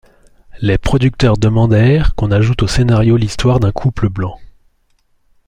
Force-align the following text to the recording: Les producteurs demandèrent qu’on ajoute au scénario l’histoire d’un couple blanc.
Les 0.61 0.79
producteurs 0.79 1.37
demandèrent 1.37 2.15
qu’on 2.15 2.31
ajoute 2.31 2.63
au 2.63 2.67
scénario 2.67 3.17
l’histoire 3.17 3.59
d’un 3.59 3.71
couple 3.71 4.09
blanc. 4.09 4.39